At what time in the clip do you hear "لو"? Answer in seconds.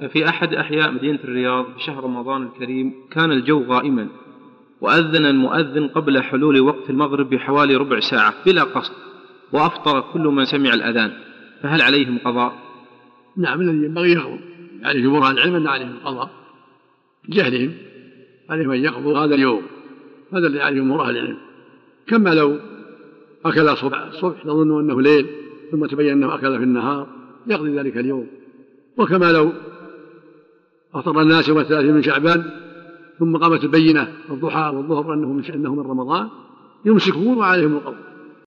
22.30-22.58, 29.32-29.52